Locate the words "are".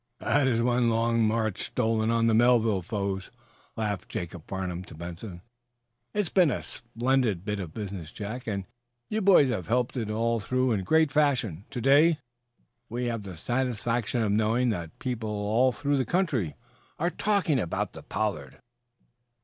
16.97-17.11